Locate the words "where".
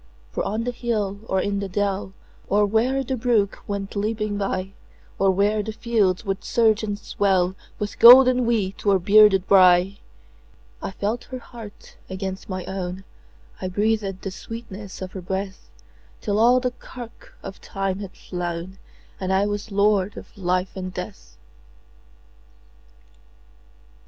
2.65-3.03, 5.31-5.61